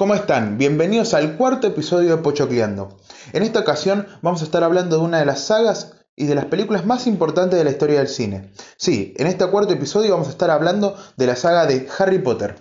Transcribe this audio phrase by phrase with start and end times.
[0.00, 0.56] ¿Cómo están?
[0.56, 2.96] Bienvenidos al cuarto episodio de Pochocleando.
[3.34, 6.46] En esta ocasión vamos a estar hablando de una de las sagas y de las
[6.46, 8.50] películas más importantes de la historia del cine.
[8.78, 12.54] Sí, en este cuarto episodio vamos a estar hablando de la saga de Harry Potter.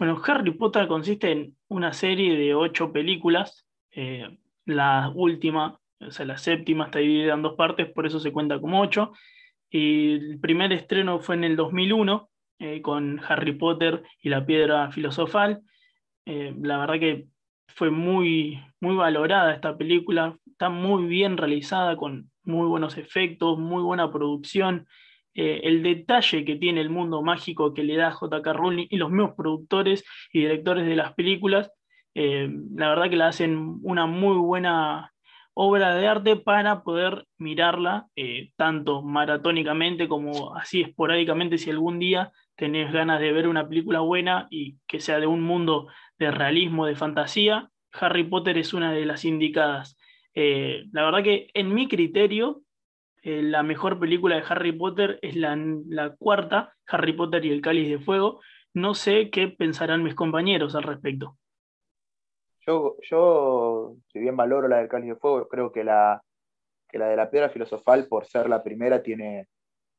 [0.00, 3.64] Bueno, Harry Potter consiste en una serie de ocho películas.
[3.92, 8.32] Eh, la última o sea, la séptima está dividida en dos partes, por eso se
[8.32, 9.12] cuenta como ocho.
[9.70, 12.30] Y el primer estreno fue en el 2001
[12.60, 15.60] eh, con Harry Potter y la piedra filosofal.
[16.24, 17.26] Eh, la verdad que
[17.68, 23.82] fue muy, muy valorada esta película, está muy bien realizada con muy buenos efectos, muy
[23.82, 24.86] buena producción.
[25.34, 28.52] Eh, el detalle que tiene el mundo mágico que le da J.K.
[28.52, 31.70] Rowling y los mismos productores y directores de las películas,
[32.14, 35.12] la verdad que la hacen una muy buena
[35.60, 42.30] obra de arte para poder mirarla eh, tanto maratónicamente como así esporádicamente si algún día
[42.54, 46.86] tenés ganas de ver una película buena y que sea de un mundo de realismo,
[46.86, 49.98] de fantasía, Harry Potter es una de las indicadas.
[50.32, 52.62] Eh, la verdad que en mi criterio,
[53.22, 57.62] eh, la mejor película de Harry Potter es la, la cuarta, Harry Potter y el
[57.62, 58.40] Cáliz de Fuego.
[58.74, 61.36] No sé qué pensarán mis compañeros al respecto.
[62.68, 66.22] Yo, si bien valoro la del Cáliz de Fuego, creo que la,
[66.92, 69.48] la de la Piedra Filosofal, por ser la primera, tiene,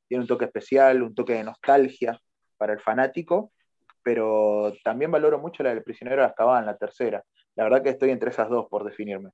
[0.08, 2.20] tiene un toque especial, un toque de nostalgia
[2.58, 3.52] para el fanático,
[4.04, 7.24] pero también valoro mucho la del Prisionero de Azkaban, la tercera.
[7.56, 9.32] La verdad que estoy entre esas dos por definirme.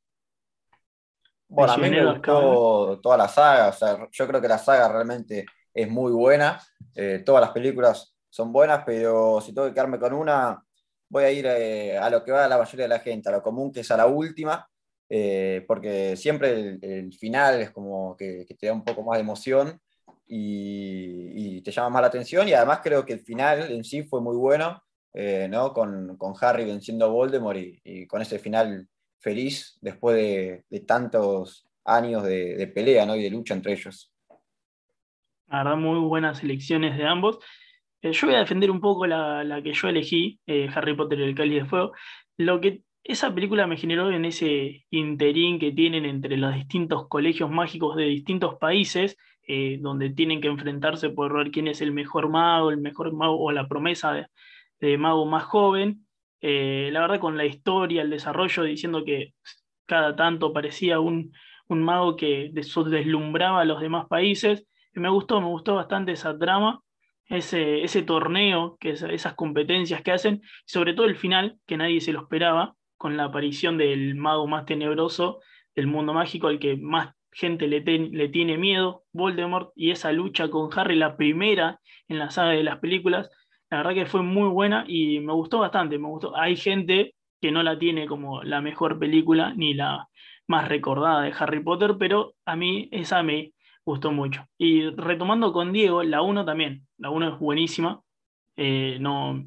[1.47, 4.87] Bueno, a mí me gustó toda la saga, o sea, yo creo que la saga
[4.87, 6.59] realmente es muy buena,
[6.95, 10.64] eh, todas las películas son buenas, pero si tengo que quedarme con una,
[11.09, 13.41] voy a ir eh, a lo que va la mayoría de la gente, a lo
[13.41, 14.67] común que es a la última,
[15.09, 19.79] eh, porque siempre el, final es como que, te da un poco más de emoción
[20.27, 24.21] y, te llama más la atención y además creo que el final en sí fue
[24.21, 24.83] muy bueno,
[25.13, 25.73] eh, ¿no?
[25.73, 28.87] con, Harry venciendo a Voldemort y, con ese final
[29.19, 33.15] feliz después de, tantos años de, pelea ¿no?
[33.15, 34.11] y de lucha entre ellos.
[35.47, 37.39] La verdad, muy buenas elecciones de ambos.
[38.01, 41.23] Eh, yo voy a defender un poco la, que yo elegí, eh, Harry Potter y
[41.23, 41.93] el Cáliz de Fuego.
[42.37, 47.49] Lo que esa película me generó en ese interín que tienen entre los distintos colegios
[47.49, 49.17] mágicos de distintos países,
[49.47, 53.39] eh, donde tienen que enfrentarse por ver quién es el mejor mago, el mejor mago
[53.39, 54.27] o la promesa
[54.79, 56.05] de, mago más joven.
[56.41, 59.33] la verdad, con la historia, el desarrollo, diciendo que
[59.87, 61.31] cada tanto parecía un,
[61.67, 64.67] un mago que deslumbraba a los demás países.
[64.93, 66.84] Me gustó, me gustó bastante esa trama
[67.27, 72.13] ese, ese torneo, que esas competencias que hacen, sobre todo el final, que nadie se
[72.13, 75.39] lo esperaba, con la aparición del mago más tenebroso
[75.75, 80.49] del mundo mágico, al que más gente le, le tiene miedo, Voldemort, y esa lucha
[80.49, 83.29] con Harry, la primera en la saga de las películas,
[83.69, 86.35] la verdad que fue muy buena y me gustó bastante, me gustó.
[86.37, 90.07] Hay gente que no la tiene como la mejor película ni la
[90.47, 93.51] más recordada de Harry Potter, pero a mí esa me,
[93.85, 94.45] gustó mucho.
[94.57, 98.01] Y retomando con Diego, la 1 también, la 1 es buenísima.
[98.57, 99.45] Eh, no,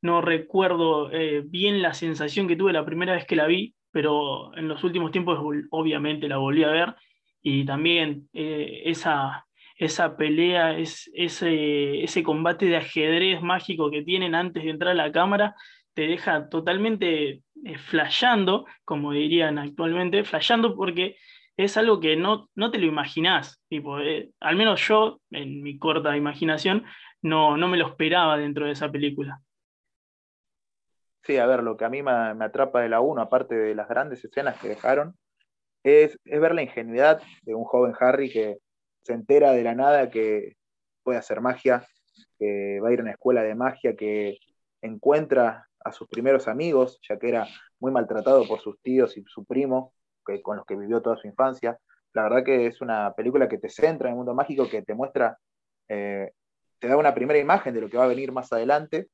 [0.00, 4.56] no recuerdo eh, bien la sensación que tuve la primera vez que la vi, pero
[4.56, 5.38] en los últimos tiempos
[5.70, 6.94] obviamente la volví a ver
[7.42, 9.46] y también eh, esa,
[9.76, 14.94] esa pelea, es, ese, ese combate de ajedrez mágico que tienen antes de entrar a
[14.94, 15.54] la cámara,
[15.94, 17.42] te deja totalmente
[17.86, 21.16] flasheando, como dirían actualmente, flasheando porque
[21.56, 23.60] es algo que no, no te lo imaginás.
[23.68, 26.84] Tipo, eh, al menos yo, en mi corta imaginación,
[27.22, 29.40] no, no me lo esperaba dentro de esa película.
[31.22, 33.88] Sí, a ver, lo que a mí me, atrapa de la 1, aparte de las
[33.88, 35.16] grandes escenas que dejaron,
[35.82, 38.58] es, ver la ingenuidad de un joven Harry que
[39.02, 40.56] se entera de la nada que
[41.02, 41.86] puede hacer magia,
[42.38, 44.38] que va a ir a una escuela de magia, que
[44.82, 47.46] encuentra a sus primeros amigos, ya que era
[47.78, 49.94] muy maltratado por sus tíos y su primo,
[50.42, 51.78] con los que vivió toda su infancia.
[52.12, 54.94] La verdad que es una película que te centra en el mundo mágico, que te
[54.94, 55.36] muestra,
[55.88, 56.30] eh,
[56.78, 59.08] te da una primera imagen de lo que va a venir más adelante.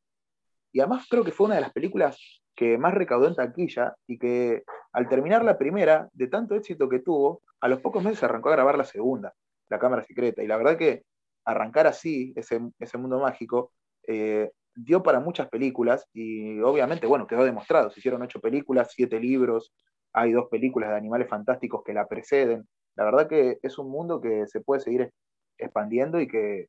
[0.72, 4.18] Y además creo que fue una de las películas que más recaudó en taquilla y
[4.18, 4.62] que
[4.92, 8.52] al terminar la primera, de tanto éxito que tuvo, a los pocos meses arrancó a
[8.52, 9.32] grabar la segunda,
[9.68, 10.42] La Cámara Secreta.
[10.42, 11.04] Y la verdad que
[11.44, 13.72] arrancar así ese, ese mundo mágico
[14.06, 17.90] eh, dio para muchas películas y obviamente, bueno, quedó demostrado.
[17.90, 19.72] Se hicieron ocho películas, siete libros,
[20.12, 22.68] hay dos películas de animales fantásticos que la preceden.
[22.96, 25.10] La verdad que es un mundo que se puede seguir
[25.58, 26.68] expandiendo y que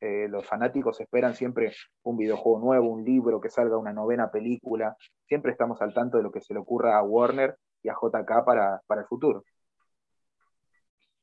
[0.00, 1.72] eh, los fanáticos esperan siempre
[2.04, 4.96] un videojuego nuevo, un libro, que salga una novena película.
[5.26, 8.44] Siempre estamos al tanto de lo que se le ocurra a Warner y a JK
[8.44, 9.44] para, para el futuro.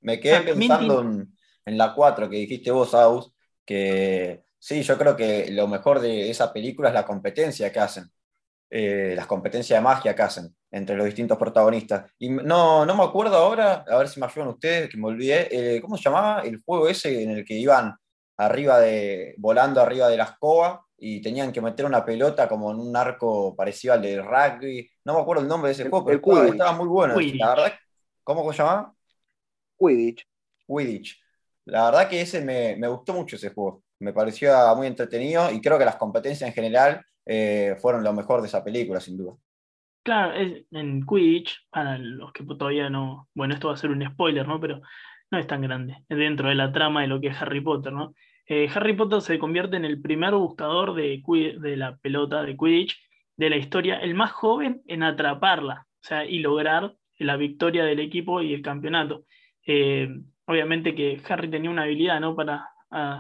[0.02, 3.34] Me quedé pensando en, la 4 que dijiste vos, Aus,
[3.66, 8.12] que sí, yo creo que lo mejor de esa película es la competencia que hacen.
[8.78, 12.12] Eh, las competencias de magia que hacen entre los distintos protagonistas.
[12.20, 15.48] Y no, no me acuerdo ahora, a ver si me ayudan ustedes, que me olvidé,
[15.50, 17.96] eh, ¿cómo se llamaba el juego ese en el que iban
[18.36, 22.82] arriba de, volando arriba de la escoba y tenían que meter una pelota como en
[22.82, 24.92] un arco parecido al de rugby?
[25.06, 27.16] No me acuerdo el nombre de ese juego, pero estaba, muy bueno.
[27.18, 27.74] La verdad,
[28.26, 28.94] ¿cómo se llamaba?
[29.80, 30.28] Quidditch.
[30.68, 31.18] Quidditch.
[31.64, 33.84] La verdad que ese me, me gustó mucho ese juego.
[34.00, 38.42] Me pareció muy entretenido y creo que las competencias en general eh, fueron lo mejor
[38.42, 39.34] de esa película, sin duda.
[40.04, 44.48] Claro, en Quidditch, para los que todavía no, bueno, esto va a ser un spoiler,
[44.48, 44.60] ¿no?
[44.60, 44.82] Pero
[45.32, 48.14] no es tan grande, dentro de la trama de lo que es Harry Potter, ¿no?
[48.48, 51.24] Eh, Harry Potter se convierte en el primer buscador de,
[51.60, 53.02] de la pelota de Quidditch
[53.36, 58.00] de la historia, el más joven en atraparla, o sea, y lograr la victoria del
[58.00, 59.26] equipo y el campeonato.
[59.66, 60.08] Eh,
[60.46, 62.36] obviamente que Harry tenía una habilidad, ¿no?
[62.36, 62.70] Para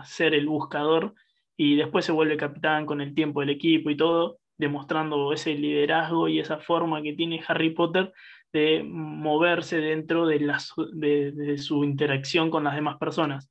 [0.03, 1.15] ser el buscador
[1.57, 6.27] y después se vuelve capitán con el tiempo del equipo y todo, demostrando ese liderazgo
[6.27, 8.13] y esa forma que tiene Harry Potter
[8.55, 10.39] de moverse dentro de,
[10.93, 13.49] de, su interacción con las demás personas.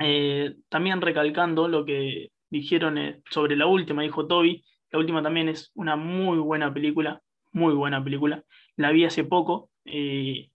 [0.00, 5.48] Eh, también recalcando lo que dijeron eh, sobre la última, dijo Toby, la última también
[5.48, 7.20] es una muy buena película,
[7.50, 8.44] muy buena película.
[8.76, 10.50] La vi hace poco eh,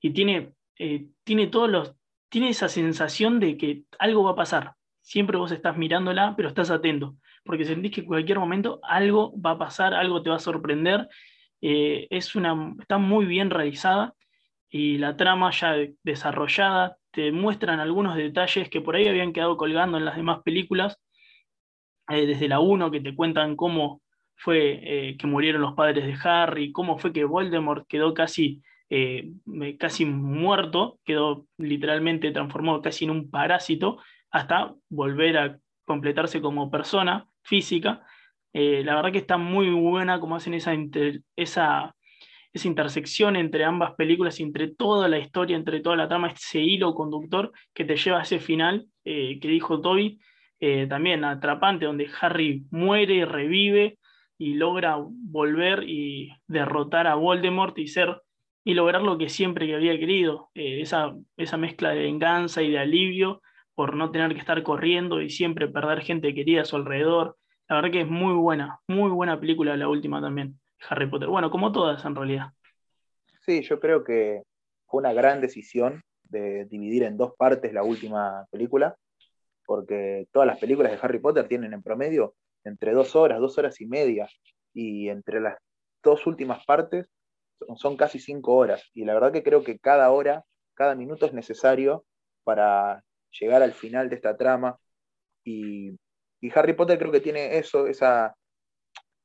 [0.00, 0.52] y tiene,
[1.22, 1.94] tiene todos los,
[2.28, 6.70] tiene esa sensación de que algo va a pasar, siempre vos estás mirándola, pero estás
[6.70, 10.38] atento, porque sentís que en cualquier momento algo va a pasar, algo te va a
[10.38, 11.08] sorprender.
[11.60, 14.14] Eh, es una, está muy bien realizada
[14.70, 19.98] y la trama ya desarrollada, te muestran algunos detalles que por ahí habían quedado colgando
[19.98, 20.98] en las demás películas,
[22.08, 24.02] eh, desde la 1 que te cuentan cómo
[24.34, 28.62] fue eh, que murieron los padres de Harry, cómo fue que Voldemort quedó casi,
[29.78, 33.98] casi muerto, quedó literalmente transformado casi en un parásito,
[34.32, 38.04] hasta volver a completarse como persona física.
[38.52, 40.72] Eh, la verdad que está muy buena como hacen esa,
[41.36, 41.94] esa,
[42.52, 46.94] esa intersección entre ambas películas, entre toda la historia, entre toda la trama, ese hilo
[46.94, 50.18] conductor que te lleva a ese final eh, que dijo Toby,
[50.60, 53.98] eh, también atrapante, donde Harry muere revive
[54.38, 58.22] y logra volver y derrotar a Voldemort y ser
[58.64, 62.78] y lograr lo que siempre que había querido, esa, esa mezcla de venganza y de
[62.78, 63.42] alivio
[63.74, 67.36] por no tener que estar corriendo y siempre perder gente querida a su alrededor.
[67.68, 71.28] La verdad que es muy buena, muy buena película la última también, Harry Potter.
[71.28, 72.52] Bueno, como todas en realidad.
[73.40, 74.42] Sí, yo creo que
[74.86, 78.96] fue una gran decisión de dividir en dos partes la última película,
[79.64, 82.34] porque todas las películas de Harry Potter tienen en promedio
[82.64, 84.28] entre dos horas, dos horas y media,
[84.72, 85.56] y entre las
[86.02, 87.06] dos últimas partes
[87.76, 88.82] son casi cinco horas.
[88.94, 90.44] Y la verdad que creo que cada hora,
[90.74, 92.04] cada minuto es necesario
[92.44, 93.02] para
[93.38, 94.78] llegar al final de esta trama.
[95.44, 95.98] Y,
[96.54, 98.34] Harry Potter creo que tiene eso, esa...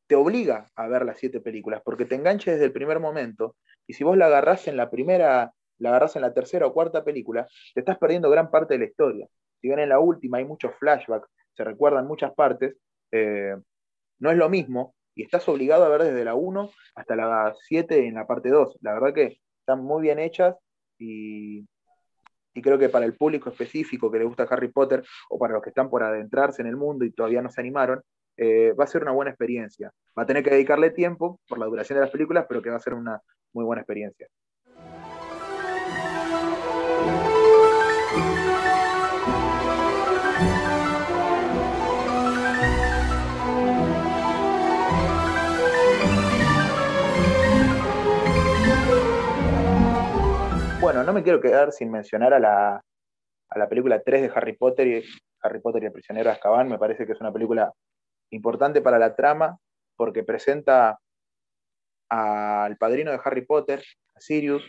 [0.07, 3.55] Te obliga a ver las siete películas, porque te enganches desde el primer momento.
[3.87, 7.03] Y si vos la agarrás en la primera, la agarrás en la tercera o cuarta
[7.03, 9.27] película, te estás perdiendo gran parte de la historia.
[9.59, 12.77] Si bien en la última hay muchos flashbacks, se recuerdan muchas partes,
[13.11, 13.55] eh,
[14.19, 18.07] no es lo mismo y estás obligado a ver desde la 1 hasta la 7
[18.07, 18.77] en la parte 2.
[18.81, 20.55] La verdad que están muy bien hechas
[20.99, 21.65] y,
[22.57, 25.61] y creo que para el público específico que le gusta Harry Potter o para los
[25.61, 28.01] que están por adentrarse en el mundo y todavía no se animaron,
[28.35, 29.91] eh, va a ser una buena experiencia.
[30.17, 32.77] Va a tener que dedicarle tiempo por la duración de las películas, pero que va
[32.77, 33.21] a ser una
[33.53, 34.27] muy buena experiencia.
[50.87, 55.03] Bueno, no me quiero quedar sin mencionar a la, película 3 de Harry Potter y
[55.41, 56.69] Harry Potter y el prisionero de Azkaban.
[56.69, 57.73] Me parece que es una película
[58.29, 59.59] importante para la trama
[59.97, 60.97] porque presenta
[62.07, 63.83] al padrino de Harry Potter,
[64.15, 64.63] a Sirius.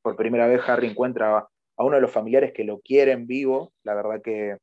[0.00, 3.72] Por primera vez Harry encuentra a uno de los familiares que lo quieren vivo.
[3.82, 4.58] La verdad que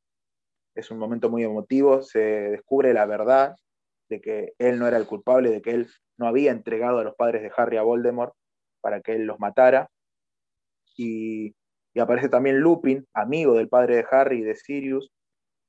[0.74, 2.00] es un momento muy emotivo.
[2.00, 3.54] Se descubre la verdad
[4.08, 7.16] de que él no era el culpable, de que él no había entregado a los
[7.16, 8.32] padres de Harry a Voldemort
[8.80, 9.90] para que él los matara
[11.02, 15.10] y, aparece también Lupin, amigo del padre de Harry y de Sirius,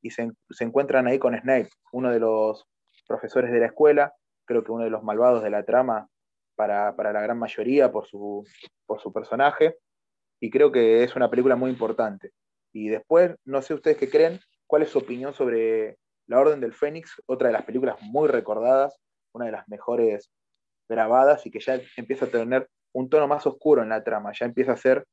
[0.02, 2.66] y se, encuentran ahí con Snape, uno de los
[3.08, 4.13] profesores de la escuela,
[4.46, 6.08] creo que uno de los malvados de la trama
[6.56, 8.46] para, la gran mayoría por su,
[8.86, 9.78] por su personaje,
[10.40, 12.32] y creo que es una película muy importante.
[12.74, 15.98] Y después, no sé ustedes qué creen, cuál es su opinión sobre
[16.28, 19.00] La Orden del Fénix, otra de las películas muy recordadas,
[19.34, 20.30] una de las mejores
[20.90, 24.46] grabadas y que ya empieza a tener un tono más oscuro en la trama, ya
[24.46, 25.06] empieza a ser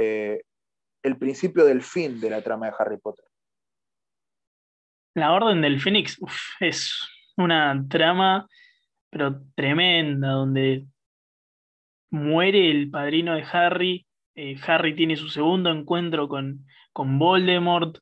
[0.00, 0.42] eh,
[1.02, 3.24] el principio del fin de la trama de Harry Potter.
[5.14, 6.18] La Orden del Fénix
[6.60, 8.46] es una trama,
[9.10, 10.86] pero tremenda, donde
[12.10, 17.98] muere el padrino de Harry, eh, Harry tiene su segundo encuentro con, con Voldemort,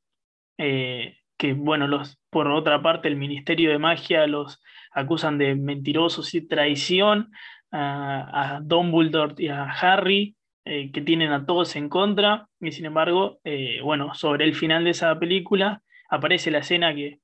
[0.58, 4.60] eh, que bueno, los, por otra parte el Ministerio de Magia los
[4.90, 7.30] acusan de mentirosos y traición
[7.70, 10.35] a, a Dumbledore y a Harry,
[10.66, 13.38] eh, que tienen a todos en contra, y sin embargo,
[13.82, 17.20] bueno, sobre el final de esa película aparece la escena que,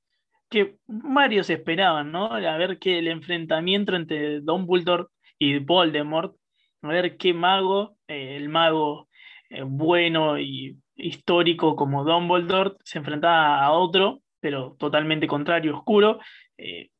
[0.48, 2.26] que varios esperaban, ¿no?
[2.32, 5.06] A ver qué el enfrentamiento entre Dumbledore
[5.38, 6.36] y Voldemort,
[6.82, 9.08] a ver qué mago, eh, el mago
[9.48, 16.20] eh, bueno y histórico como Dumbledore, se enfrentaba a otro, pero totalmente contrario, oscuro.
[16.58, 16.90] Eh,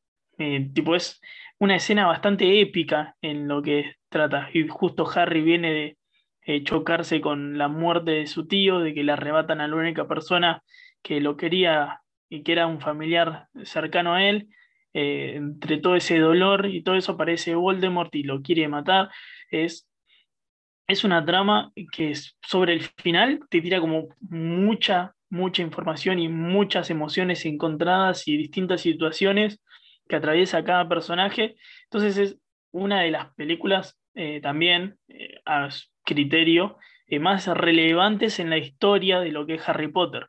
[0.74, 1.20] tipo, es
[1.58, 4.48] una escena bastante épica en lo que trata.
[4.52, 5.96] Y justo Harry viene de
[6.64, 10.62] chocarse con la muerte de su tío, de que le arrebatan a la única persona
[11.02, 14.48] que lo quería y que era un familiar cercano a él.
[14.94, 19.08] entre todo ese dolor y todo eso aparece Voldemort y lo quiere matar
[19.52, 19.88] es,
[20.88, 26.90] es una trama que sobre el final te tira como mucha, mucha información y muchas
[26.90, 29.60] emociones encontradas y distintas situaciones
[30.08, 31.56] que atraviesa cada personaje.
[31.84, 32.38] Entonces es
[32.72, 35.40] una de las películas eh, también eh,
[36.04, 40.28] criterio eh, más relevantes en la historia de lo que es Harry Potter.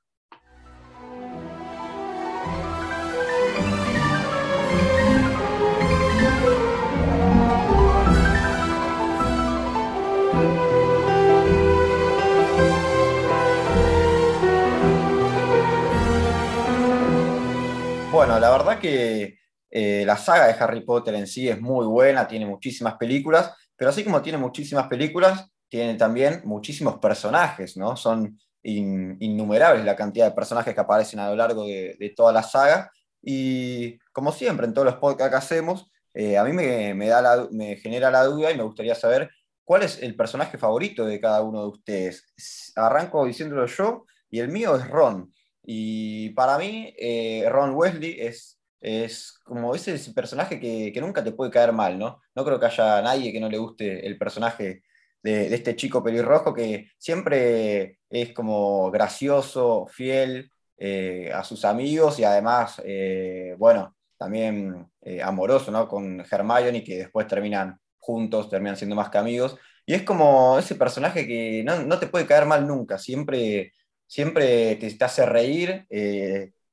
[18.12, 19.40] Bueno, la verdad que
[19.72, 23.90] eh, la saga de Harry Potter en sí es muy buena, tiene muchísimas películas, pero
[23.90, 27.98] así como tiene muchísimas películas, tiene también muchísimos personajes, ¿no?
[27.98, 32.92] Son innumerables la cantidad de personajes que aparecen a lo largo de, toda la saga.
[33.24, 37.76] Y como siempre, en todos los podcasts que hacemos, eh, a mí me, da me
[37.78, 39.32] genera la duda y me gustaría saber
[39.64, 42.72] cuál es el personaje favorito de cada uno de ustedes.
[42.76, 45.34] Arranco diciéndolo yo, y el mío es Ron.
[45.64, 51.50] Y para mí, eh, Ron Wesley es, es como ese personaje que, nunca te puede
[51.50, 52.22] caer mal, ¿no?
[52.36, 54.84] No creo que haya nadie que no le guste el personaje
[55.24, 62.24] de, este chico pelirrojo que siempre es como gracioso, fiel eh, a sus amigos y
[62.24, 64.88] además, eh, bueno, también
[65.24, 65.88] amoroso, ¿no?
[65.88, 69.58] Con Hermione, que después terminan juntos, terminan siendo más que amigos.
[69.86, 73.74] Y es como ese personaje que no, no te puede caer mal nunca, siempre
[74.14, 75.88] siempre te, hace reír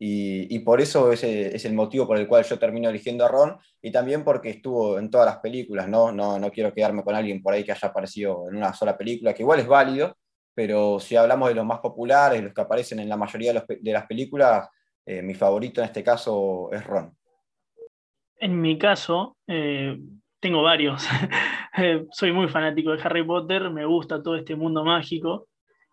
[0.02, 3.58] eh, y, por eso es el motivo por el cual yo termino eligiendo a Ron
[3.82, 6.10] y también porque estuvo en todas las películas, ¿no?
[6.10, 9.34] No, no quiero quedarme con alguien por ahí que haya aparecido en una sola película,
[9.34, 10.16] que igual es válido,
[10.54, 14.06] pero si hablamos de los más populares, los que aparecen en la mayoría de, las
[14.06, 14.68] películas,
[15.04, 17.14] eh, mi favorito en este caso es Ron.
[18.36, 19.98] En mi caso, eh,
[20.40, 21.06] tengo varios.
[22.12, 25.46] Soy muy fanático de Harry Potter, me gusta todo este mundo mágico.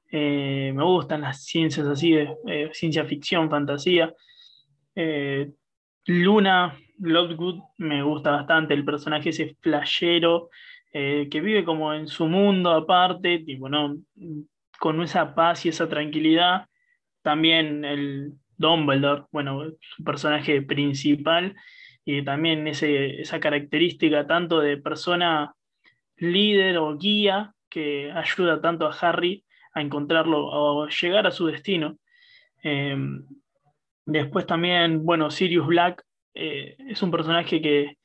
[0.09, 4.13] Eh, me gustan las ciencias así de eh, ciencia ficción, fantasía.
[4.95, 5.51] Eh,
[6.05, 10.49] Luna Lovegood me gusta bastante, el personaje ese flashero
[10.89, 13.97] que vive como en su mundo aparte, tipo, ¿no?
[14.79, 16.65] con esa paz y esa tranquilidad.
[17.21, 21.55] También el Dumbledore, bueno, su personaje principal,
[22.03, 25.53] y también ese, esa característica tanto de persona
[26.15, 29.43] líder o guía que ayuda tanto a Harry
[29.73, 31.97] a encontrarlo o llegar a su destino.
[32.63, 33.25] Em,
[34.05, 37.97] después también, bueno, Sirius Black eh, es un personaje que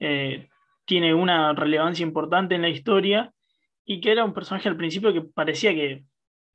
[0.00, 0.48] eh,
[0.84, 3.32] tiene una relevancia importante en la historia
[3.84, 6.04] y que era un personaje al principio que parecía que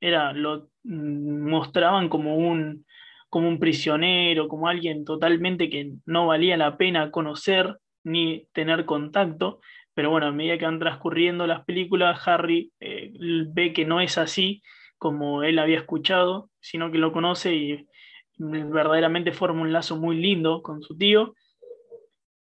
[0.00, 2.84] era, lo mm, mostraban como un,
[3.28, 9.60] como un prisionero, como alguien totalmente que no valía la pena conocer ni tener contacto,
[9.98, 13.10] pero bueno, a medida que van transcurriendo las películas, Harry eh,
[13.48, 14.62] ve que no es así
[14.96, 17.88] como él había escuchado, sino que lo conoce y
[18.36, 21.34] verdaderamente forma un lazo muy lindo con su tío.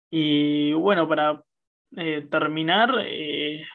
[0.08, 1.42] Y bueno, para
[1.96, 3.66] eh, terminar, eh,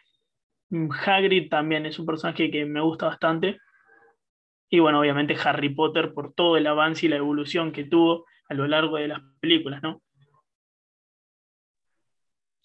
[1.05, 3.59] Hagrid también es un personaje que me gusta bastante.
[4.69, 8.53] Y bueno, obviamente Harry Potter por todo el avance y la evolución que tuvo a
[8.53, 10.01] lo largo de las películas, ¿no?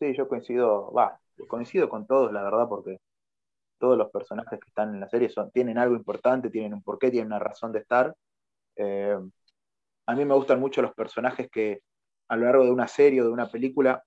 [0.03, 2.99] Sí, yo coincido, va, coincido con todos, la verdad, porque
[3.79, 7.29] todos los personajes que están en la serie tienen algo importante, tienen un porqué, tienen
[7.29, 8.13] una razón de estar.
[8.75, 9.17] Eh,
[10.07, 11.83] a mí me gustan mucho los personajes que
[12.27, 14.03] a lo largo de una serie o de una película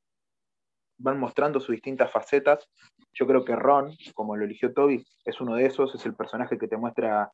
[0.98, 2.68] van mostrando sus distintas facetas.
[3.14, 6.58] Yo creo que Ron, como lo eligió Toby, es uno de esos, es el personaje
[6.58, 7.32] que te muestra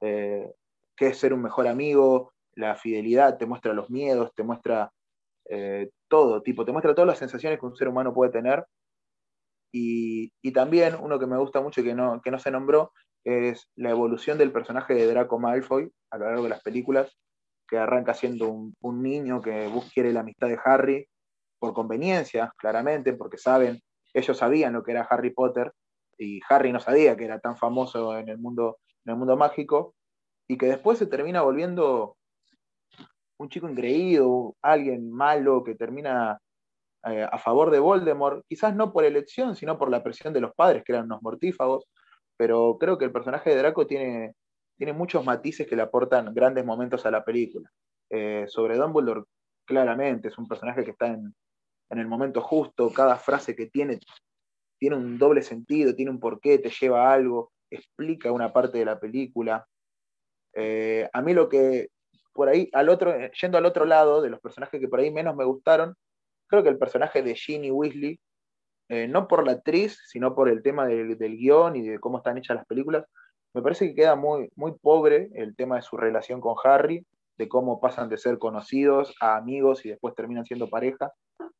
[0.00, 0.52] qué
[0.98, 4.92] es ser un mejor amigo, la fidelidad, te muestra los miedos, te muestra
[6.08, 8.64] todo, tipo, te muestra todas las sensaciones que un ser humano puede tener.
[9.74, 12.92] Y, también uno que me gusta mucho y que no, que no se nombró
[13.24, 17.16] es la evolución del personaje de Draco Malfoy a lo largo de las películas,
[17.68, 21.08] que arranca siendo un, niño que quiere la amistad de Harry
[21.58, 23.80] por conveniencia, claramente, porque saben,
[24.12, 25.72] ellos sabían lo que era Harry Potter
[26.18, 29.94] y Harry no sabía que era tan famoso en el mundo, en el mundo mágico,
[30.48, 32.16] y que después se termina volviendo
[33.38, 36.38] un chico ingreído, alguien malo que termina
[37.04, 40.54] eh, a favor de Voldemort, quizás no por elección, sino por la presión de los
[40.54, 41.84] padres, que eran unos mortífagos,
[42.36, 44.34] pero creo que el personaje de Draco tiene,
[44.76, 47.68] tiene muchos matices que le aportan grandes momentos a la película.
[48.10, 49.24] Eh, sobre Dumbledore,
[49.64, 51.34] claramente, es un personaje que está en,
[51.90, 53.98] el momento justo, cada frase que tiene
[54.78, 58.84] tiene un doble sentido, tiene un porqué, te lleva a algo, explica una parte de
[58.84, 59.64] la película.
[60.54, 61.88] Eh, a mí lo que,
[62.32, 65.36] por ahí, al otro, yendo al otro lado de los personajes que por ahí menos
[65.36, 65.94] me gustaron,
[66.48, 68.18] creo que el personaje de Ginny Weasley
[68.88, 72.36] eh, no por la actriz, sino por el tema del, guion y de cómo están
[72.36, 73.06] hechas las películas,
[73.54, 77.06] me parece que queda muy, muy pobre el tema de su relación con Harry,
[77.38, 81.10] de cómo pasan de ser conocidos a amigos y después terminan siendo pareja.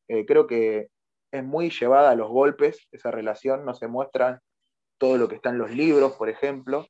[0.09, 0.89] Eh, creo que
[1.31, 4.43] es muy llevada a los golpes esa relación, no se muestra
[4.99, 6.87] todo lo que está en los libros, por ejemplo,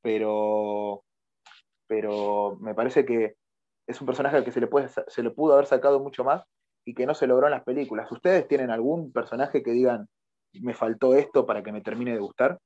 [0.00, 1.02] pero,
[1.92, 3.34] pero me parece que
[3.86, 6.42] es un personaje al que se le, puede, se le pudo haber sacado mucho más
[6.86, 8.10] y que no se logró en las películas.
[8.10, 10.08] ¿Ustedes tienen algún personaje que digan,
[10.54, 12.58] me faltó esto para que me termine de gustar?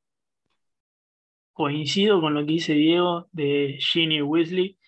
[1.52, 4.78] Coincido con lo que dice Diego de Ginny Weasley.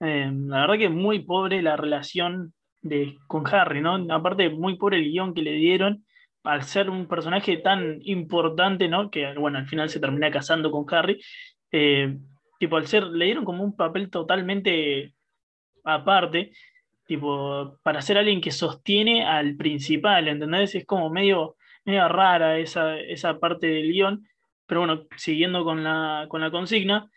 [0.00, 3.94] Eh, la verdad que es muy pobre la relación de, con Harry, ¿no?
[4.12, 6.04] Aparte, muy pobre el guion que le dieron
[6.42, 9.08] al ser un personaje tan importante, ¿no?
[9.08, 11.22] Que, bueno, al final se termina casando con Harry.
[11.70, 12.18] Eh,
[12.58, 15.14] tipo, al ser, le dieron como un papel totalmente
[15.84, 16.52] aparte
[17.08, 20.74] tipo, para ser alguien que sostiene al principal, ¿entendés?
[20.74, 24.28] Es como medio, medio rara esa, esa parte del guion,
[24.66, 27.10] pero bueno, siguiendo con la, con la consigna,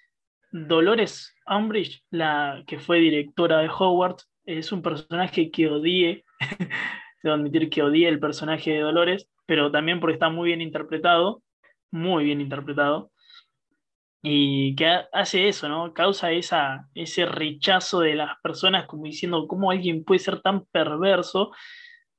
[0.52, 6.24] Dolores Umbridge, la que fue directora de Hogwarts, es un personaje que odié,
[7.22, 11.44] debo admitir que odié el personaje de Dolores, pero también porque está muy bien interpretado,
[11.92, 13.12] muy bien interpretado
[14.22, 15.94] y que hace eso, ¿no?
[15.94, 21.52] Causa esa, ese rechazo de las personas como diciendo cómo alguien puede ser tan perverso,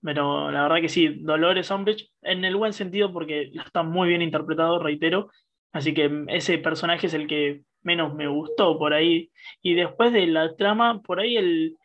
[0.02, 4.22] pero la verdad que sí, Dolores Umbridge, en el buen sentido porque está muy bien
[4.22, 5.30] interpretado, reitero,
[5.72, 9.30] así que ese personaje es el que menos me gustó por ahí,
[9.62, 11.76] y después de la trama, por ahí el,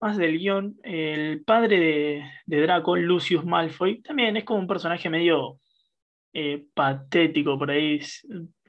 [0.00, 5.10] más del guion, el padre de, de Draco, Lucius Malfoy, también es como un personaje
[5.10, 5.58] medio
[6.32, 8.00] eh, patético, por ahí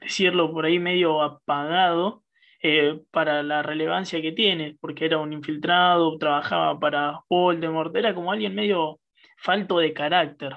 [0.00, 2.24] decirlo, por ahí medio apagado
[2.62, 8.32] eh, para la relevancia que tiene, porque era un infiltrado, trabajaba para Voldemort, era como
[8.32, 9.00] alguien medio
[9.36, 10.56] falto de carácter.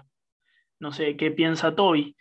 [0.80, 2.16] No sé, ¿qué piensa Toby?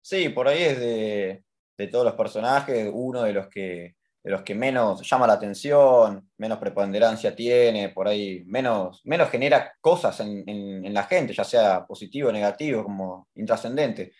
[0.00, 1.44] Sí, por ahí es de,
[1.78, 6.30] de todos los personajes, uno de los que de los que menos llama la atención,
[6.38, 12.30] menos preponderancia tiene, por ahí menos, menos genera cosas en, la gente, ya sea positivo
[12.30, 14.12] negativo, como intrascendente.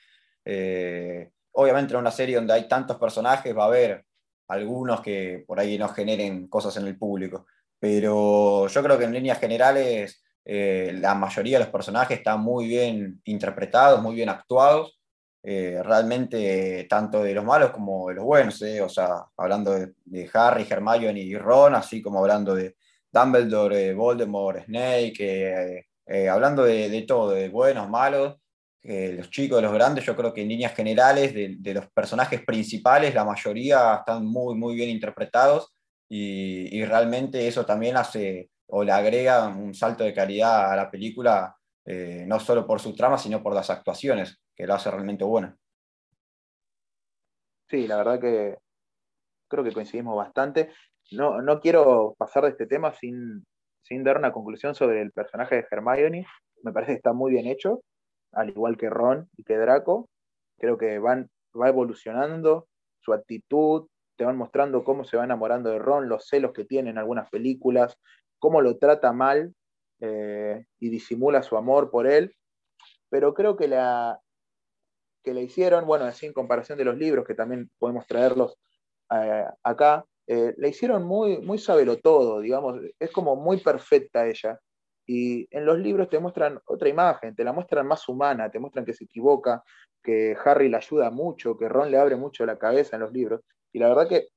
[0.45, 4.05] Eh, obviamente en una serie donde hay tantos personajes va a haber
[4.49, 7.47] algunos que por ahí no generen cosas en el público,
[7.79, 12.67] pero yo creo que en líneas generales eh, la mayoría de los personajes están muy
[12.67, 14.99] bien interpretados, muy bien actuados
[15.45, 20.31] eh, realmente tanto de los malos como de los buenos, eh, o sea, hablando de,
[20.33, 22.77] Harry, Hermione y Ron, así como hablando de
[23.11, 28.37] Dumbledore, Voldemort, Snake, eh, hablando de, todo, de buenos, malos,
[28.85, 32.45] los chicos, de los grandes, yo creo que en líneas generales de, de, los personajes
[32.45, 35.73] principales, la mayoría están muy, muy bien interpretados
[36.09, 40.91] y, y realmente eso también hace o le agrega un salto de calidad a la
[40.91, 45.57] película, no solo por su trama, sino por las actuaciones que lo hace realmente buena.
[47.69, 48.59] Sí, la verdad que
[49.49, 50.73] creo que coincidimos bastante.
[51.13, 53.45] No, no quiero pasar de este tema sin,
[54.03, 56.27] dar una conclusión sobre el personaje de Hermione.
[56.63, 57.83] Me parece que está muy bien hecho,
[58.33, 60.09] al igual que Ron y que Draco.
[60.59, 62.69] Creo que van, va evolucionando
[63.01, 66.91] su actitud, te van mostrando cómo se va enamorando de Ron, los celos que tiene
[66.91, 67.99] en algunas películas,
[68.39, 69.55] cómo lo trata mal
[70.01, 72.35] eh, y disimula su amor por él.
[73.11, 74.21] Pero creo que la,
[75.23, 78.59] que le hicieron, bueno, así en comparación de los libros, que también podemos traerlos
[79.11, 81.59] eh, acá, eh, le hicieron muy, muy
[82.03, 84.59] todo, digamos, es como muy perfecta ella.
[85.07, 88.85] Y en los libros te muestran otra imagen, te la muestran más humana, te muestran
[88.85, 89.63] que se equivoca,
[90.03, 93.41] que Harry le ayuda mucho, que Ron le abre mucho la cabeza en los libros.
[93.73, 94.29] Y la verdad que,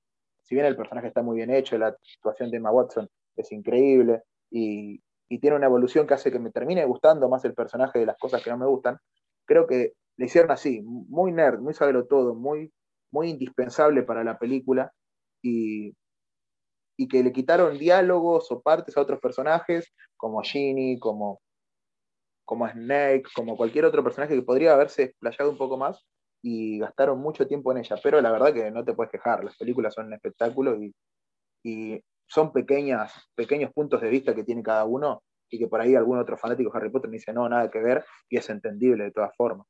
[0.43, 4.23] si bien el personaje está muy bien hecho, la situación de Emma Watson es increíble
[4.49, 5.01] y
[5.39, 8.43] tiene una evolución que hace que me termine gustando más el personaje de las cosas
[8.43, 8.97] que no me gustan,
[9.45, 12.71] creo que le hicieron así, muy nerd, muy sabelo todo, muy,
[13.11, 14.91] muy indispensable para la película
[15.41, 15.93] y,
[16.97, 21.41] y que le quitaron diálogos o partes a otros personajes como Ginny, como,
[22.45, 26.05] como Snake, como cualquier otro personaje que podría haberse explayado un poco más
[26.41, 29.57] y gastaron mucho tiempo en ella, pero la verdad que no te puedes quejar, las
[29.57, 30.93] películas son un espectáculo y,
[31.63, 35.95] y son pequeñas, pequeños puntos de vista que tiene cada uno y que por ahí
[35.95, 39.05] algún otro fanático de Harry Potter me dice, no, nada que ver, y es entendible
[39.05, 39.67] de todas formas.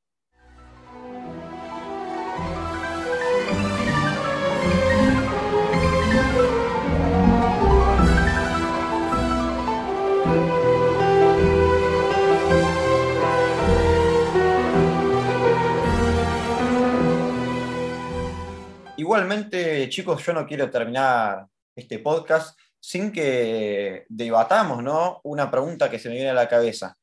[19.25, 25.19] Igualmente, chicos, yo no quiero terminar este podcast sin que debatamos, ¿no?
[25.23, 26.95] Una pregunta que se me viene a la cabeza.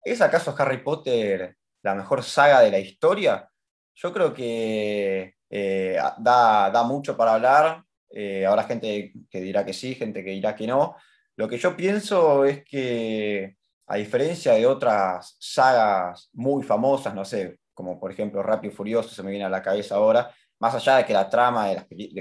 [0.00, 3.50] ¿Es acaso Harry Potter la mejor saga de la historia?
[3.96, 7.82] Yo creo que eh, da, mucho para hablar.
[8.10, 10.94] Eh, habrá gente que dirá que sí, gente que dirá que no.
[11.34, 13.56] Lo que yo pienso es que,
[13.88, 19.08] a diferencia de otras sagas muy famosas, no sé, como por ejemplo Rápido y Furioso,
[19.08, 21.74] se me viene a la cabeza ahora, más allá de que la trama de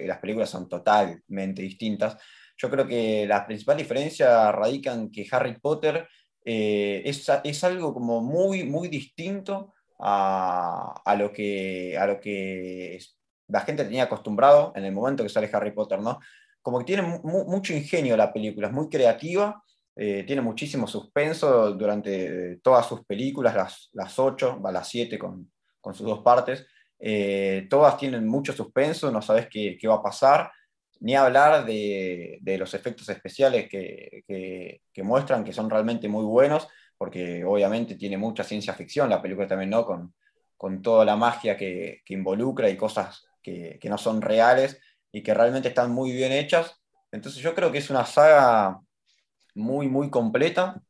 [0.08, 2.18] las, películas son totalmente distintas,
[2.58, 6.08] yo creo que la principal diferencia radica en que Harry Potter
[6.44, 13.00] eh, es, algo como muy, muy distinto a, lo que, a lo que
[13.48, 16.20] la gente tenía acostumbrado en el momento que sale Harry Potter, ¿no?
[16.62, 19.64] Como que tiene mucho ingenio la película, es muy creativa,
[19.96, 25.52] eh, tiene muchísimo suspenso durante todas sus películas, las, las ocho, va las siete con,
[25.80, 26.66] con sus dos partes,
[27.00, 30.52] eh, todas tienen mucho suspenso, no sabes qué, va a pasar,
[31.02, 37.96] ni hablar de, los efectos especiales que, muestran que son realmente muy buenos, porque obviamente
[37.96, 39.86] tiene mucha ciencia ficción la película también, ¿no?
[39.86, 40.14] Con,
[40.58, 44.80] con toda la magia que, involucra y cosas que, no son reales
[45.12, 46.82] y que realmente están muy bien hechas.
[47.12, 48.80] Entonces yo creo que es una saga
[49.54, 50.82] muy, muy completa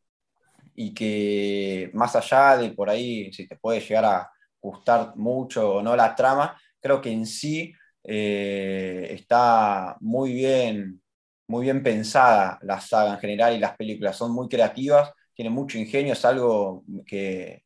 [0.75, 4.31] y que más allá de por ahí, si te puede llegar a,
[4.65, 7.73] gustar mucho o no la trama, creo que en sí
[8.03, 11.01] eh, está muy bien,
[11.47, 15.77] muy bien pensada la saga en general y las películas, son muy creativas, tienen mucho
[15.77, 17.63] ingenio, es algo que,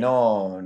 [0.00, 0.60] no,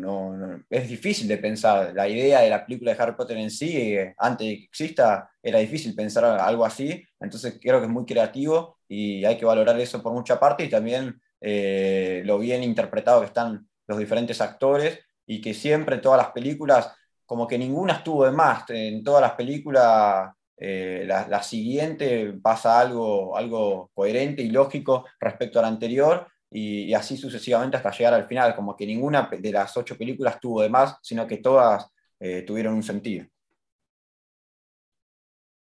[0.70, 1.92] es difícil de pensar.
[1.94, 5.30] La idea de la película de Harry Potter en sí, eh, antes de que exista,
[5.42, 9.78] era difícil pensar algo así, entonces creo que es muy creativo y hay que valorar
[9.78, 15.00] eso por mucha parte y también eh, lo bien interpretado que están los diferentes actores
[15.31, 16.93] y que siempre todas las películas,
[17.25, 23.37] como que ninguna estuvo de más, en todas las películas eh, la, siguiente pasa algo,
[23.37, 28.57] algo coherente y lógico respecto a la anterior y, así sucesivamente hasta llegar al final,
[28.57, 31.88] como que ninguna de las ocho películas tuvo de más, sino que todas
[32.19, 33.25] eh, tuvieron un sentido.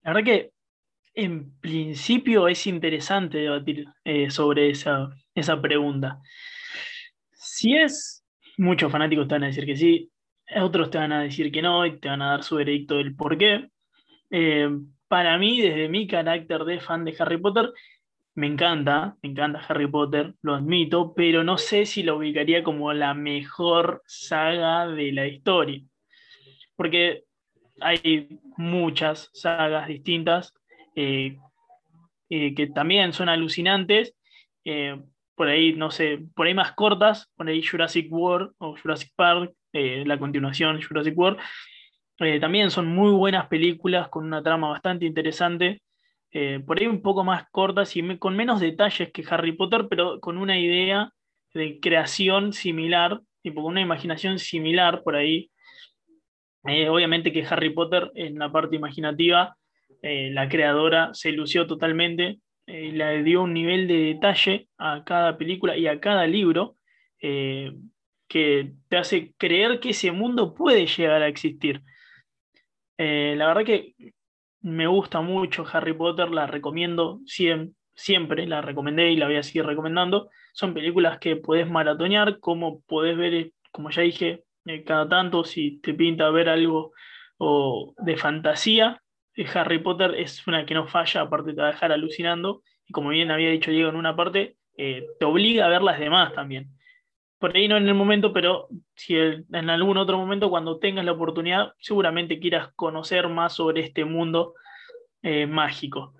[0.00, 0.52] La verdad que
[1.12, 6.22] en principio es interesante debatir eh, sobre esa, esa pregunta.
[7.34, 8.21] Si es
[8.58, 10.10] muchos fanáticos te van a decir que sí,
[10.56, 13.14] otros te van a decir que no y te van a dar su veredicto del
[13.14, 13.68] por qué.
[14.30, 14.68] Eh,
[15.08, 17.72] para mí, desde mi carácter de fan de Harry Potter,
[18.34, 22.92] me encanta, me encanta Harry Potter, lo admito, pero no sé si lo ubicaría como
[22.92, 25.82] la mejor saga de la historia.
[26.76, 27.24] Porque
[27.80, 30.54] hay muchas sagas distintas
[30.94, 31.36] eh,
[32.30, 34.14] eh, que también son alucinantes,
[35.34, 39.52] por ahí, no sé, por ahí más cortas, por ahí Jurassic World o Jurassic Park,
[39.72, 41.38] eh, la continuación Jurassic World,
[42.18, 45.82] eh, también son muy buenas películas con una trama bastante interesante,
[46.30, 50.20] eh, por ahí un poco más cortas y con menos detalles que Harry Potter, pero
[50.20, 51.10] con una idea
[51.54, 55.50] de creación similar, y con una imaginación similar por ahí.
[56.64, 59.56] obviamente que Harry Potter en la parte imaginativa,
[60.00, 65.76] la creadora se lució totalmente, eh, le dio un nivel de detalle a cada película
[65.76, 66.76] y a cada libro
[67.20, 67.72] eh,
[68.28, 71.82] que te hace creer que ese mundo puede llegar a existir.
[72.98, 73.94] Eh, la verdad que
[74.60, 79.42] me gusta mucho Harry Potter, la recomiendo siempre, siempre, la recomendé y la voy a
[79.42, 80.30] seguir recomendando.
[80.52, 84.44] Son películas que puedes maratonear, como podés ver, como ya dije,
[84.86, 86.92] cada tanto, si te pinta ver algo
[87.98, 89.01] de fantasía,
[89.54, 92.62] Harry Potter es una que no falla, aparte te va a dejar alucinando.
[92.86, 95.98] Y como bien había dicho Diego en una parte, eh, te obliga a ver las
[95.98, 96.70] demás también.
[97.38, 101.12] Por ahí no en el momento, pero si en algún otro momento, cuando tengas la
[101.12, 104.54] oportunidad, seguramente quieras conocer más sobre este mundo
[105.22, 106.14] eh, mágico.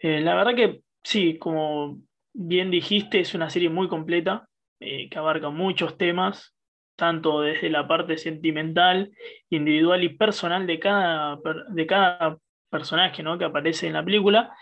[0.00, 1.98] la verdad que sí, como
[2.32, 6.54] bien dijiste, es una serie muy completa, que abarca muchos temas,
[6.96, 9.10] tanto desde la parte sentimental,
[9.50, 12.38] individual y personal de cada, de cada
[12.70, 13.38] personaje ¿no?
[13.38, 14.54] que aparece en la película,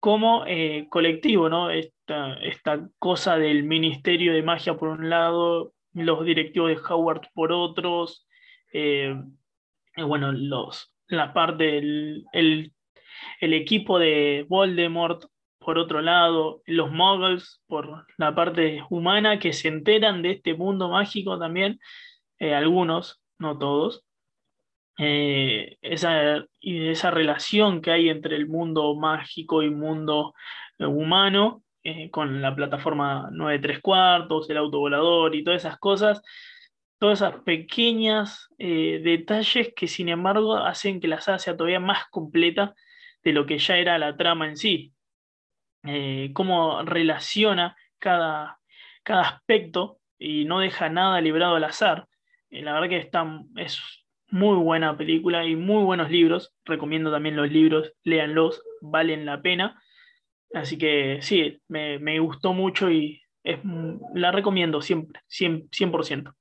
[0.00, 1.70] como eh, colectivo, ¿no?
[1.70, 7.52] Esta, esta, cosa del Ministerio de Magia por un lado, los directivos de Howard por
[7.52, 8.26] otros,
[8.72, 9.14] eh,
[9.96, 12.72] bueno, los, la parte el, el,
[13.40, 15.26] equipo de Voldemort
[15.60, 20.88] por otro lado, los muggles por la parte humana que se enteran de este mundo
[20.88, 21.78] mágico también,
[22.40, 24.04] eh, algunos, no todos,
[25.04, 30.32] eh, esa, esa relación que hay entre el mundo mágico y mundo
[30.78, 36.22] eh, humano, eh, con la plataforma 9 3 cuartos, el autovolador y todas esas cosas,
[36.98, 42.74] todas esas pequeñas detalles que sin embargo hacen que la saga sea todavía más completa
[43.24, 44.92] de lo que ya era la trama en sí.
[46.34, 48.60] cómo relaciona cada,
[49.02, 52.06] cada aspecto y no deja nada librado al azar.
[52.50, 54.01] la verdad que está, es
[54.32, 56.54] muy buena película y muy buenos libros.
[56.64, 59.80] Recomiendo también los libros, léanlos, valen la pena.
[60.54, 63.58] Así que sí, me, gustó mucho y es,
[64.14, 66.34] la recomiendo siempre, 100%,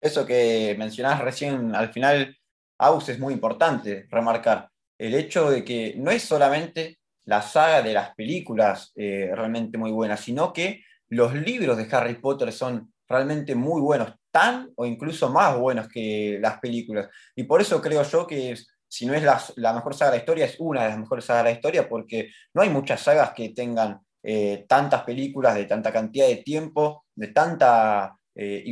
[0.00, 2.36] Eso que mencionás recién al final,
[2.78, 4.70] Aus, es muy importante remarcar.
[4.98, 9.90] El hecho de que no es solamente la saga de las películas eh, realmente muy
[9.90, 15.30] buena, sino que los libros de Harry Potter son realmente muy buenos tan o incluso
[15.30, 17.08] más buenos que las películas.
[17.36, 18.56] Y por eso creo yo que
[18.88, 19.22] si no es
[19.56, 21.88] la, mejor saga de la historia, es una de las mejores sagas de la historia,
[21.88, 27.04] porque no hay muchas sagas que tengan eh, tantas películas de tanta cantidad de tiempo,
[27.14, 28.64] de tanta, eh,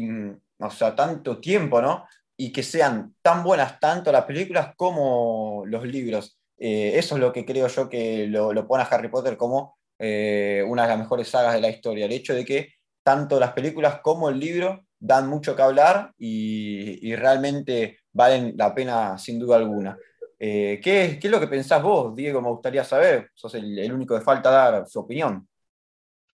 [0.58, 2.06] o sea, tanto tiempo, ¿no?
[2.36, 6.38] Y que sean tan buenas tanto las películas como los libros.
[6.56, 9.76] Eh, eso es lo que creo yo que lo, lo pone a Harry Potter como
[9.98, 12.06] una de las mejores sagas de la historia.
[12.06, 17.14] El hecho de que tanto las películas como el libro dan mucho que hablar y,
[17.16, 19.96] realmente valen la pena sin duda alguna.
[20.38, 22.40] Eh, ¿qué, es lo que pensás vos, Diego?
[22.40, 23.30] Me gustaría saber.
[23.34, 25.46] Sos el, único que falta dar su opinión.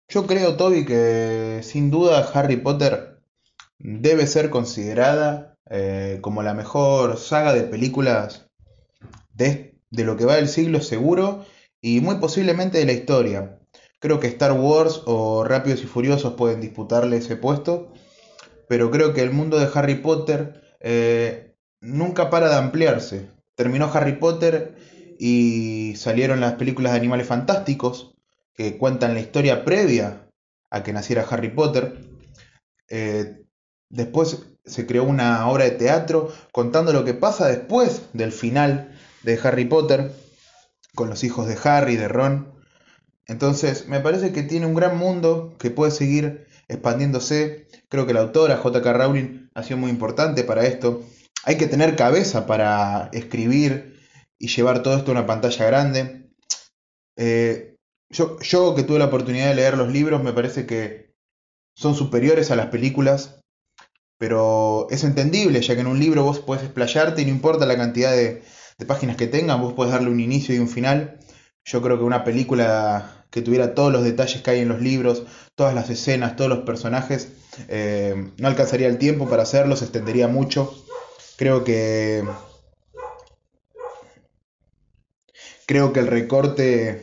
[0.08, 3.18] Yo creo, Toby, que sin duda Harry Potter
[3.78, 8.48] debe ser considerada eh, como la mejor saga de películas
[9.34, 11.44] de, de lo que va del siglo seguro
[11.80, 13.57] y muy posiblemente de la historia.
[14.00, 17.92] Creo que Star Wars o Rápidos y Furiosos pueden disputarle ese puesto,
[18.68, 23.30] pero creo que el mundo de Harry Potter eh, nunca para de ampliarse.
[23.54, 24.76] Terminó Harry Potter
[25.18, 28.14] y salieron las películas de Animales Fantásticos,
[28.54, 30.28] que cuentan la historia previa
[30.70, 31.98] a que naciera Harry Potter.
[32.88, 33.42] Eh,
[33.88, 39.38] después se creó una obra de teatro contando lo que pasa después del final de
[39.42, 40.12] Harry Potter,
[40.94, 42.57] con los hijos de Harry, de Ron.
[43.28, 47.68] Entonces, me parece que tiene un gran mundo que puede seguir expandiéndose.
[47.88, 48.92] Creo que la autora J.K.
[48.92, 51.02] Rowling ha sido muy importante para esto.
[51.44, 54.00] Hay que tener cabeza para escribir
[54.38, 56.30] y llevar todo esto a una pantalla grande.
[57.16, 57.76] Eh,
[58.10, 61.14] yo, yo que tuve la oportunidad de leer los libros, me parece que
[61.76, 63.40] son superiores a las películas,
[64.18, 67.76] pero es entendible, ya que en un libro vos podés explayarte y no importa la
[67.76, 68.42] cantidad de,
[68.86, 71.18] páginas que tengan, vos podés darle un inicio y un final.
[71.64, 75.24] Yo creo que una película que tuviera todos los detalles que hay en los libros,
[75.54, 77.32] todas las escenas, todos los personajes.
[77.68, 80.72] Eh, no alcanzaría el tiempo para hacerlo, se extendería mucho.
[81.36, 82.24] Creo que.
[85.66, 87.02] Creo que el recorte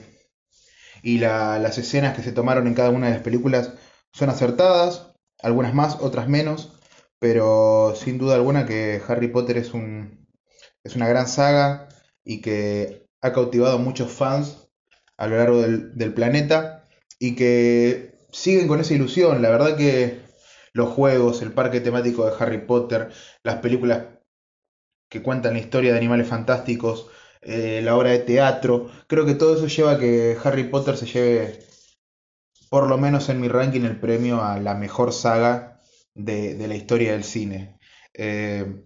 [1.03, 3.73] y las escenas que se tomaron en cada una de las películas
[4.11, 5.11] son acertadas,
[5.43, 6.73] algunas más, otras menos,
[7.19, 10.27] pero sin duda alguna que Harry Potter es, un,
[10.83, 11.89] es una gran saga
[12.23, 14.64] y que ha cautivado a muchos fans
[15.17, 16.84] a lo largo del, planeta
[17.19, 19.41] y que siguen con esa ilusión.
[19.41, 20.19] La verdad que
[20.73, 23.12] los juegos, el parque temático de Harry Potter,
[23.43, 24.08] las películas
[25.10, 27.08] que cuentan la historia de animales fantásticos,
[27.41, 31.06] eh, la obra de teatro, creo que todo eso lleva a que Harry Potter se
[31.06, 31.60] lleve,
[32.69, 35.80] por lo menos en mi ranking, el premio a la mejor saga
[36.15, 37.78] de, la historia del cine.
[38.13, 38.84] Eh,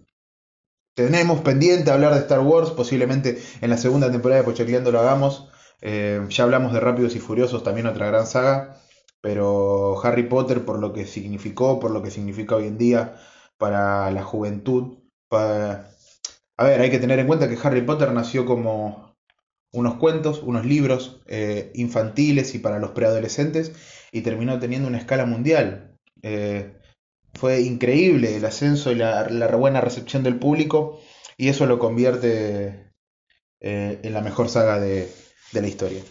[0.94, 5.49] tenemos pendiente hablar de Star Wars, posiblemente en la segunda temporada de Pochacleando lo hagamos.
[5.82, 8.76] Eh, ya hablamos de Rápidos y Furiosos, también otra gran saga,
[9.20, 13.16] pero Harry Potter por lo que significó, por lo que significa hoy en día
[13.58, 14.98] para la juventud.
[15.30, 19.16] A ver, hay que tener en cuenta que Harry Potter nació como
[19.72, 23.72] unos cuentos, unos libros eh, infantiles y para los preadolescentes,
[24.12, 25.96] y terminó teniendo una escala mundial.
[26.22, 26.76] Eh,
[27.34, 31.00] fue increíble el ascenso y la, buena recepción del público
[31.36, 32.90] y eso lo convierte
[33.60, 34.80] en la mejor saga
[35.50, 36.04] de la historia.